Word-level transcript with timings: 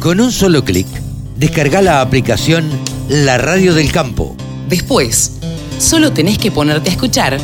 Con 0.00 0.20
un 0.20 0.30
solo 0.30 0.64
clic, 0.64 0.86
descarga 1.36 1.82
la 1.82 2.00
aplicación 2.00 2.70
La 3.08 3.36
Radio 3.36 3.74
del 3.74 3.90
Campo. 3.90 4.36
Después, 4.68 5.32
solo 5.78 6.12
tenés 6.12 6.38
que 6.38 6.52
ponerte 6.52 6.90
a 6.90 6.92
escuchar 6.92 7.36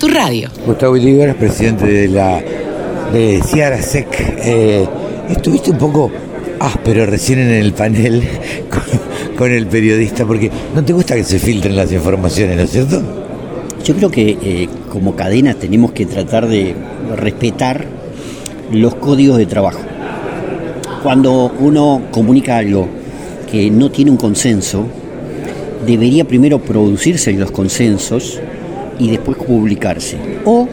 tu 0.00 0.08
radio. 0.08 0.50
Gustavo 0.66 0.96
Ilíbaras, 0.96 1.36
presidente 1.36 1.86
de 1.86 2.08
la 2.08 2.42
de 3.12 3.40
Ciara 3.46 3.80
Sec. 3.80 4.08
Eh, 4.18 4.84
estuviste 5.30 5.70
un 5.70 5.78
poco 5.78 6.10
áspero 6.58 7.06
recién 7.06 7.38
en 7.38 7.50
el 7.50 7.72
panel 7.72 8.20
con, 8.68 9.36
con 9.36 9.52
el 9.52 9.68
periodista 9.68 10.26
porque 10.26 10.50
no 10.74 10.84
te 10.84 10.92
gusta 10.92 11.14
que 11.14 11.22
se 11.22 11.38
filtren 11.38 11.76
las 11.76 11.92
informaciones, 11.92 12.56
¿no 12.56 12.62
es 12.64 12.70
cierto? 12.70 13.00
Yo 13.84 13.94
creo 13.94 14.10
que 14.10 14.38
eh, 14.42 14.68
como 14.90 15.14
cadena 15.14 15.54
tenemos 15.54 15.92
que 15.92 16.06
tratar 16.06 16.48
de 16.48 16.74
respetar 17.16 17.86
los 18.72 18.96
códigos 18.96 19.38
de 19.38 19.46
trabajo. 19.46 19.78
Cuando 21.02 21.52
uno 21.58 22.02
comunica 22.12 22.58
algo 22.58 22.88
que 23.50 23.70
no 23.70 23.90
tiene 23.90 24.10
un 24.10 24.16
consenso, 24.16 24.86
debería 25.84 26.24
primero 26.24 26.60
producirse 26.60 27.32
los 27.32 27.50
consensos 27.50 28.40
y 28.98 29.10
después 29.10 29.36
publicarse. 29.38 30.16
O 30.44 30.68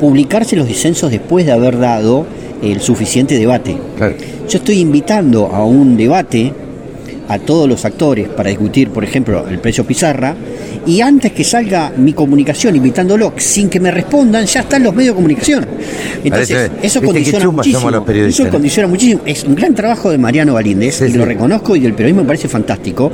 publicarse 0.00 0.56
los 0.56 0.66
disensos 0.66 1.10
después 1.10 1.46
de 1.46 1.52
haber 1.52 1.78
dado 1.78 2.26
el 2.62 2.80
suficiente 2.80 3.38
debate. 3.38 3.78
Claro. 3.96 4.16
Yo 4.48 4.58
estoy 4.58 4.80
invitando 4.80 5.46
a 5.46 5.64
un 5.64 5.96
debate 5.96 6.52
a 7.30 7.38
todos 7.38 7.68
los 7.68 7.84
actores 7.84 8.28
para 8.28 8.50
discutir, 8.50 8.90
por 8.90 9.04
ejemplo, 9.04 9.46
el 9.48 9.58
precio 9.60 9.84
pizarra, 9.86 10.34
y 10.84 11.00
antes 11.00 11.30
que 11.32 11.44
salga 11.44 11.92
mi 11.96 12.12
comunicación 12.12 12.74
invitándolo, 12.74 13.32
sin 13.36 13.68
que 13.68 13.78
me 13.78 13.90
respondan, 13.90 14.46
ya 14.46 14.60
están 14.60 14.82
los 14.82 14.92
medios 14.94 15.14
de 15.14 15.16
comunicación. 15.16 15.66
Entonces, 16.24 16.68
Parece- 16.70 16.86
eso 16.86 17.00
condiciona 17.02 17.48
muchísimo. 17.50 17.90
los 17.90 18.08
Eso 18.08 18.44
¿no? 18.44 18.50
condiciona 18.50 18.88
muchísimo. 18.88 19.20
Es 19.24 19.44
un 19.44 19.54
gran 19.54 19.74
trabajo 19.74 20.10
de 20.10 20.18
Mariano 20.18 20.54
Galíndez, 20.54 20.96
Sí, 20.96 21.04
y 21.04 21.12
sí. 21.12 21.18
lo 21.18 21.24
reconozco, 21.24 21.76
y 21.76 21.86
el 21.86 21.92
periodismo 21.94 22.22
me 22.22 22.26
parece 22.26 22.48
fantástico. 22.48 23.12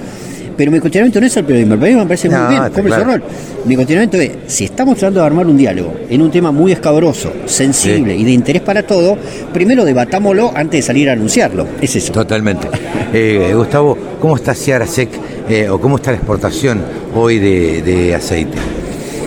Pero 0.56 0.70
mi 0.70 0.80
cuestionamiento 0.80 1.20
no 1.20 1.26
es 1.26 1.36
el 1.36 1.44
periodismo, 1.44 1.74
el 1.74 1.80
periodismo 1.80 2.04
me 2.04 2.08
parece 2.08 2.28
No, 2.30 2.38
muy 2.38 2.48
bien, 2.48 2.62
cumple 2.62 2.82
su 2.82 2.88
claro. 2.88 3.04
rol. 3.04 3.22
Mi 3.66 3.74
cuestionamiento 3.74 4.16
es, 4.16 4.30
si 4.46 4.64
estamos 4.64 4.96
tratando 4.96 5.20
de 5.20 5.26
armar 5.26 5.46
un 5.46 5.56
diálogo 5.58 5.92
en 6.08 6.22
un 6.22 6.30
tema 6.30 6.50
muy 6.50 6.72
escabroso, 6.72 7.30
sensible 7.44 8.14
Sí. 8.14 8.22
y 8.22 8.24
de 8.24 8.30
interés 8.30 8.62
para 8.62 8.82
todo, 8.82 9.18
primero 9.52 9.84
debatámoslo 9.84 10.52
antes 10.54 10.78
de 10.78 10.82
salir 10.82 11.10
a 11.10 11.12
anunciarlo. 11.12 11.66
Es 11.82 11.94
eso. 11.96 12.10
Totalmente. 12.14 12.68
Eh, 13.12 13.52
Gustavo, 13.54 13.96
¿cómo 14.20 14.36
está 14.36 14.54
Ciara 14.54 14.86
Sec 14.86 15.10
eh, 15.48 15.68
o 15.68 15.80
cómo 15.80 15.96
está 15.96 16.10
la 16.10 16.16
exportación 16.16 16.82
hoy 17.14 17.38
de, 17.38 18.14
aceite? 18.14 18.58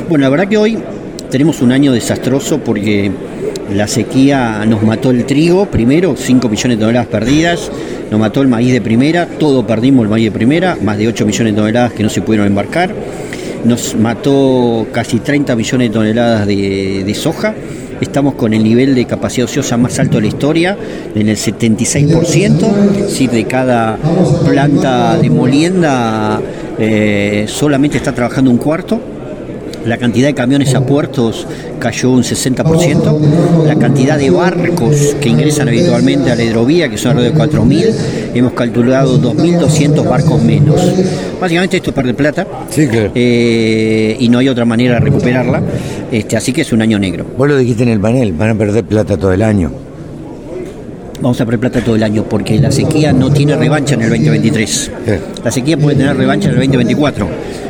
Bueno, 0.09 0.23
la 0.23 0.30
verdad 0.30 0.47
que 0.47 0.58
hoy 0.58 0.77
tenemos 1.31 1.61
un 1.61 1.71
año 1.71 1.94
desastroso 1.94 2.59
porque 2.59 3.11
la 3.73 3.88
sequía 3.88 4.66
nos 4.66 4.83
mató 4.83 5.11
el 5.11 5.25
trigo, 5.25 5.66
primero, 5.67 6.16
5 6.17 6.49
millones 6.49 6.77
de 6.77 6.81
toneladas 6.83 7.08
perdidas, 7.08 7.71
nos 8.11 8.19
mató 8.19 8.41
el 8.41 8.47
maíz 8.47 8.73
de 8.73 8.81
primera, 8.81 9.27
todo 9.27 9.66
perdimos 9.66 10.03
el 10.03 10.09
maíz 10.09 10.25
de 10.25 10.31
primera, 10.31 10.77
más 10.81 10.97
de 10.97 11.08
8 11.08 11.25
millones 11.25 11.53
de 11.53 11.61
toneladas 11.61 11.93
que 11.93 12.03
no 12.03 12.09
se 12.09 12.21
pudieron 12.21 12.47
embarcar, 12.47 12.93
nos 13.64 13.95
mató 13.95 14.88
casi 14.91 15.19
30 15.19 15.55
millones 15.55 15.89
de 15.89 15.93
toneladas 15.93 16.47
de 16.47 17.14
soja, 17.16 17.53
estamos 18.05 18.36
con 18.36 18.53
el 18.53 18.64
nivel 18.64 18.95
de 18.95 19.05
capacidad 19.05 19.45
ociosa 19.45 19.78
más 19.78 20.00
alto 20.00 20.17
de 20.17 20.22
la 20.22 20.28
historia, 20.28 20.78
en 21.16 21.30
el 21.30 21.38
76%, 21.38 22.95
es 22.95 23.03
decir, 23.03 23.30
de 23.30 23.45
cada 23.45 23.97
planta 24.45 25.17
de 25.17 25.30
molienda 25.30 26.42
eh, 26.77 27.45
solamente 27.47 27.97
está 27.97 28.14
trabajando 28.14 28.52
un 28.52 28.58
cuarto, 28.58 29.00
la 29.85 29.97
cantidad 29.97 30.27
de 30.27 30.33
camiones 30.33 30.75
a 30.75 30.85
puertos 30.85 31.47
cayó 31.80 32.11
un 32.11 32.23
60%, 32.23 33.66
la 33.66 33.75
cantidad 33.75 34.17
de 34.17 34.30
barcos 34.30 35.16
que 35.21 35.30
ingresan 35.30 35.67
habitualmente 35.67 36.31
a 36.31 36.36
la 36.36 36.44
hidrovía, 36.44 36.89
que 36.89 36.97
son 36.97 37.17
alrededor 37.17 37.49
de 37.49 37.58
4.000, 37.58 37.94
hemos 38.36 38.53
calculado 38.53 39.19
2.200 39.21 40.08
barcos 40.08 40.41
menos. 40.44 40.81
Básicamente 41.39 41.77
esto 41.77 41.91
es 41.91 41.95
perder 41.95 42.16
plata 42.16 42.45
Sí, 42.69 42.88
claro. 42.88 43.11
eh, 43.16 44.17
y 44.19 44.27
no 44.30 44.39
hay 44.39 44.49
otra 44.49 44.66
manera 44.66 44.95
de 44.95 44.99
recuperarla, 45.02 45.61
este, 46.11 46.36
así 46.36 46.52
que 46.52 46.61
es 46.61 46.71
un 46.73 46.82
año 46.82 46.99
negro. 46.99 47.26
Vos 47.37 47.48
lo 47.48 47.58
dijiste 47.58 47.83
en 47.83 47.89
el 47.89 47.99
panel, 47.99 48.33
van 48.33 48.49
a 48.49 48.55
perder 48.55 48.83
plata 48.83 49.17
todo 49.17 49.32
el 49.33 49.42
año. 49.42 49.71
Vamos 51.21 51.39
a 51.42 51.45
perder 51.45 51.59
plata 51.59 51.82
todo 51.82 51.95
el 51.95 52.03
año 52.03 52.23
porque 52.30 52.58
la 52.59 52.71
sequía 52.71 53.11
no 53.11 53.30
tiene 53.30 53.53
revancha 53.58 53.95
en 53.95 54.03
el 54.03 54.09
2023. 54.09 54.70
Sí. 55.05 55.11
La 55.43 55.52
sequía 55.52 55.77
puede 55.77 55.98
tener 55.98 56.15
revancha 56.15 56.48
en 56.48 56.53
el 56.53 56.59
2024, 56.61 57.27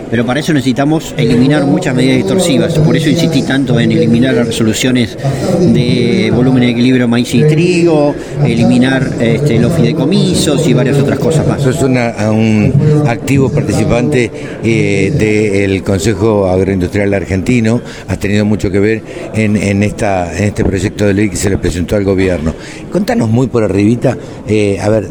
pero 0.10 0.26
para 0.26 0.40
eso 0.40 0.54
necesitamos 0.54 1.14
eliminar 1.18 1.66
muchas 1.66 1.96
medidas 1.96 2.18
distorsivas. 2.18 2.74
Por 2.80 2.96
eso 2.96 3.10
insistí 3.10 3.42
tanto 3.44 3.80
en 3.80 3.92
eliminar 3.92 4.34
las 4.34 4.48
resoluciones 4.48 5.18
de 5.60 6.32
volumen 6.34 6.62
de 6.64 6.70
equilibrio 6.70 7.08
maíz 7.08 7.34
y 7.36 7.44
trigo, 7.44 8.16
eliminar 8.46 9.08
este, 9.20 9.60
los 9.60 9.74
fideicomisos 9.74 10.68
y 10.68 10.74
varias 10.74 10.98
otras 10.98 11.20
cosas 11.20 11.48
más. 11.48 11.62
Sos 11.62 11.82
una- 11.84 12.14
un 12.32 12.74
activo 13.08 13.50
participante 13.52 14.32
eh, 14.64 15.12
del 15.18 15.84
Consejo 15.84 16.48
Agroindustrial 16.48 17.14
Argentino, 17.14 17.82
has 18.08 18.20
tenido 18.20 18.46
mucho 18.46 18.72
que 18.72 18.80
ver 18.80 19.02
en, 19.34 19.56
en 19.56 19.84
esta, 19.84 20.34
este 20.38 20.64
proyecto 20.64 21.06
de 21.06 21.14
ley 21.14 21.30
que 21.30 21.36
se 21.36 21.50
le 21.50 21.58
presentó 21.58 21.96
al 21.96 22.04
gobierno. 22.04 22.54
Contanos 22.92 23.30
muy 23.30 23.48
por 23.48 23.64
arribita, 23.64 24.18
eh, 24.48 24.80
a 24.82 24.90
ver, 24.90 25.08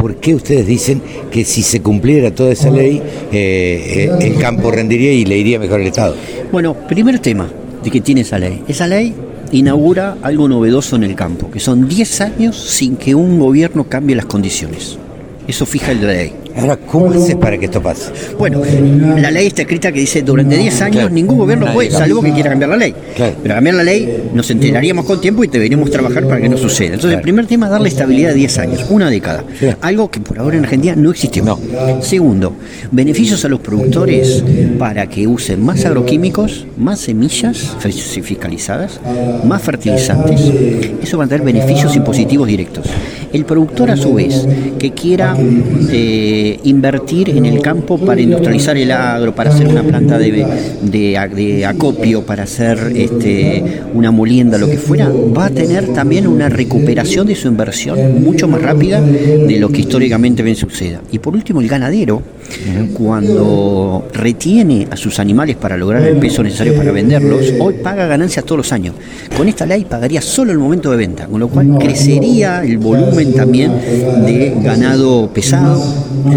¿por 0.00 0.16
qué 0.16 0.34
ustedes 0.34 0.66
dicen 0.66 1.02
que 1.30 1.44
si 1.44 1.62
se 1.62 1.82
cumpliera 1.82 2.34
toda 2.34 2.52
esa 2.52 2.70
ley, 2.70 3.02
eh, 3.30 4.08
eh, 4.10 4.10
el 4.20 4.38
campo 4.38 4.70
rendiría 4.70 5.12
y 5.12 5.26
le 5.26 5.36
iría 5.36 5.58
mejor 5.58 5.80
al 5.80 5.86
Estado? 5.86 6.16
Bueno, 6.50 6.74
primer 6.88 7.18
tema 7.18 7.50
de 7.84 7.90
que 7.90 8.00
tiene 8.00 8.22
esa 8.22 8.38
ley. 8.38 8.62
Esa 8.66 8.86
ley 8.86 9.14
inaugura 9.52 10.16
algo 10.22 10.48
novedoso 10.48 10.96
en 10.96 11.04
el 11.04 11.14
campo, 11.14 11.50
que 11.50 11.60
son 11.60 11.86
10 11.86 12.20
años 12.22 12.56
sin 12.56 12.96
que 12.96 13.14
un 13.14 13.38
gobierno 13.38 13.84
cambie 13.88 14.16
las 14.16 14.24
condiciones. 14.24 14.98
Eso 15.46 15.66
fija 15.66 15.92
el 15.92 16.06
ley. 16.06 16.32
Ahora, 16.60 16.76
¿cómo 16.76 17.10
haces 17.10 17.34
para 17.36 17.56
que 17.58 17.64
esto 17.66 17.80
pase? 17.82 18.10
Bueno, 18.38 18.62
la 19.18 19.30
ley 19.30 19.46
está 19.46 19.62
escrita 19.62 19.90
que 19.92 20.00
dice 20.00 20.22
durante 20.22 20.56
10 20.56 20.80
años 20.82 20.96
Claro. 20.96 21.10
ningún 21.14 21.38
gobierno 21.38 21.64
Nadie 21.66 21.74
puede, 21.74 21.90
salvo 21.90 22.20
que 22.22 22.32
quiera 22.32 22.50
cambiar 22.50 22.70
la 22.70 22.76
ley. 22.76 22.94
Claro. 23.16 23.34
Pero 23.42 23.54
cambiar 23.54 23.76
la 23.76 23.82
ley 23.82 24.24
nos 24.34 24.50
enteraríamos 24.50 25.04
con 25.04 25.20
tiempo 25.20 25.42
y 25.44 25.46
deberíamos 25.46 25.90
trabajar 25.90 26.24
para 26.26 26.40
que 26.40 26.48
no 26.48 26.56
suceda. 26.56 26.86
Entonces, 26.94 27.08
Claro. 27.10 27.18
el 27.18 27.22
primer 27.22 27.46
tema 27.46 27.66
es 27.66 27.72
darle 27.72 27.88
estabilidad 27.88 28.32
a 28.32 28.34
10 28.34 28.58
años, 28.58 28.86
una 28.90 29.08
década. 29.10 29.44
Algo 29.80 30.10
que 30.10 30.20
por 30.20 30.38
ahora 30.38 30.56
en 30.56 30.64
Argentina 30.64 30.94
no 30.96 31.10
existe. 31.10 31.40
No. 31.42 31.58
Segundo, 32.02 32.54
beneficios 32.90 33.44
a 33.44 33.48
los 33.48 33.60
productores 33.60 34.42
para 34.78 35.06
que 35.06 35.26
usen 35.26 35.62
más 35.64 35.84
agroquímicos, 35.84 36.66
más 36.76 37.00
semillas 37.00 37.76
fi- 37.78 37.92
fiscalizadas, 38.22 39.00
más 39.44 39.62
fertilizantes. 39.62 40.40
Eso 41.02 41.18
va 41.18 41.24
a 41.24 41.26
traer 41.28 41.42
beneficios 41.42 41.94
impositivos 41.96 42.46
directos. 42.48 42.86
El 43.32 43.44
productor, 43.44 43.90
a 43.90 43.96
su 43.96 44.12
vez, 44.14 44.46
que 44.78 44.90
quiera 44.92 45.36
eh, 45.92 46.49
invertir 46.64 47.30
en 47.30 47.44
el 47.46 47.60
campo 47.60 47.98
para 47.98 48.20
industrializar 48.20 48.76
el 48.76 48.90
agro, 48.90 49.34
para 49.34 49.50
hacer 49.50 49.68
una 49.68 49.82
planta 49.82 50.18
de, 50.18 50.30
de- 50.82 51.28
de 51.34 51.66
acopio, 51.66 52.22
para 52.24 52.44
hacer 52.44 52.92
este, 52.96 53.82
una 53.94 54.10
molienda, 54.10 54.58
lo 54.58 54.68
que 54.68 54.78
fuera, 54.78 55.08
va 55.08 55.46
a 55.46 55.50
tener 55.50 55.88
también 55.92 56.26
una 56.26 56.48
recuperación 56.48 57.26
de 57.26 57.34
su 57.34 57.48
inversión 57.48 58.22
mucho 58.22 58.48
más 58.48 58.62
rápida 58.62 59.00
de 59.00 59.58
lo 59.58 59.68
que 59.70 59.80
históricamente 59.80 60.42
bien 60.42 60.56
suceda. 60.56 61.00
Y 61.12 61.18
por 61.18 61.34
último, 61.34 61.60
el 61.60 61.68
ganadero, 61.68 62.22
cuando 62.94 64.06
retiene 64.12 64.86
a 64.90 64.96
sus 64.96 65.18
animales 65.18 65.56
para 65.56 65.76
lograr 65.76 66.02
el 66.02 66.16
peso 66.16 66.42
necesario 66.42 66.74
para 66.74 66.92
venderlos, 66.92 67.52
hoy 67.60 67.74
paga 67.82 68.06
ganancias 68.06 68.44
todos 68.44 68.58
los 68.58 68.72
años. 68.72 68.94
Con 69.36 69.48
esta 69.48 69.66
ley 69.66 69.84
pagaría 69.88 70.20
solo 70.22 70.52
el 70.52 70.58
momento 70.58 70.90
de 70.90 70.96
venta, 70.96 71.26
con 71.26 71.40
lo 71.40 71.48
cual 71.48 71.76
crecería 71.78 72.62
el 72.64 72.78
volumen 72.78 73.32
también 73.34 73.72
de 74.26 74.54
ganado 74.62 75.28
pesado 75.32 75.82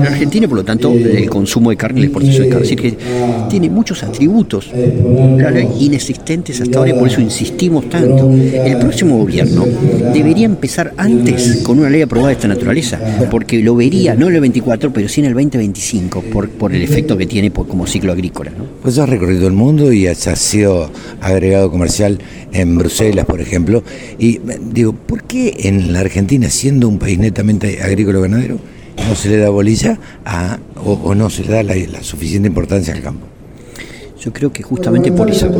en 0.07 0.13
Argentina 0.13 0.47
por 0.47 0.57
lo 0.57 0.63
tanto 0.63 0.91
el 0.93 1.29
consumo 1.29 1.69
de 1.69 1.77
carne 1.77 1.99
y 1.99 2.03
la 2.03 2.07
exportación 2.07 2.43
de 2.43 2.49
carne. 2.49 2.63
Es 2.65 2.69
decir, 2.75 2.97
que 2.97 2.97
tiene 3.49 3.69
muchos 3.69 4.03
atributos 4.03 4.69
inexistentes 5.79 6.61
hasta 6.61 6.77
ahora 6.79 6.91
y 6.91 6.93
por 6.93 7.07
eso 7.07 7.21
insistimos 7.21 7.89
tanto. 7.89 8.31
El 8.31 8.77
próximo 8.79 9.17
gobierno 9.17 9.65
debería 10.13 10.45
empezar 10.45 10.93
antes 10.97 11.61
con 11.63 11.79
una 11.79 11.89
ley 11.89 12.01
aprobada 12.01 12.29
de 12.29 12.35
esta 12.35 12.47
naturaleza, 12.47 12.99
porque 13.31 13.61
lo 13.61 13.75
vería 13.75 14.15
no 14.15 14.27
en 14.29 14.35
el 14.35 14.41
24, 14.41 14.91
pero 14.93 15.07
sí 15.07 15.21
en 15.21 15.27
el 15.27 15.33
2025, 15.33 16.21
por, 16.31 16.49
por 16.49 16.73
el 16.73 16.81
efecto 16.81 17.17
que 17.17 17.25
tiene 17.25 17.51
por- 17.51 17.67
como 17.67 17.87
ciclo 17.87 18.11
agrícola. 18.11 18.51
¿no? 18.57 18.65
Pues 18.81 18.97
has 18.97 19.09
recorrido 19.09 19.47
el 19.47 19.53
mundo 19.53 19.91
y 19.91 20.07
has 20.07 20.17
sido 20.39 20.89
agregado 21.21 21.71
comercial 21.71 22.19
en 22.51 22.77
Bruselas, 22.77 23.25
por 23.25 23.41
ejemplo. 23.41 23.83
Y 24.19 24.39
digo, 24.71 24.93
¿por 24.93 25.23
qué 25.23 25.55
en 25.63 25.93
la 25.93 25.99
Argentina, 26.01 26.49
siendo 26.49 26.87
un 26.87 26.99
país 26.99 27.17
netamente 27.19 27.81
agrícola 27.81 28.19
ganadero, 28.19 28.59
no 28.97 29.15
se 29.15 29.29
le 29.29 29.37
da 29.37 29.49
bolilla 29.49 29.97
a, 30.25 30.57
o, 30.83 31.15
no 31.15 31.29
se 31.29 31.43
le 31.43 31.49
da 31.51 31.63
la 31.63 32.03
suficiente 32.03 32.47
importancia 32.47 32.93
al 32.93 33.01
campo? 33.01 33.32
Yo 34.23 34.31
creo 34.31 34.53
que 34.53 34.63
justamente 34.63 35.11
por 35.11 35.29
eso, 35.29 35.51